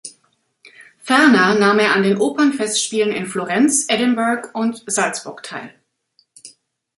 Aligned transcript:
Ferner 0.97 1.53
nahm 1.59 1.77
er 1.77 1.93
an 1.93 2.01
den 2.01 2.17
Opernfestspielen 2.17 3.13
in 3.13 3.27
Florenz, 3.27 3.85
Edinburgh 3.87 4.49
und 4.53 4.83
Salzburg 4.87 5.43
teil. 5.43 5.75